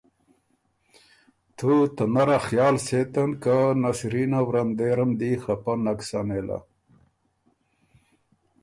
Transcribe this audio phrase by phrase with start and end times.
[1.55, 6.59] تُو ته نر ا خیال سېتن که نسرینه ورندېرم دی خپۀ نک سۀ نېلۀ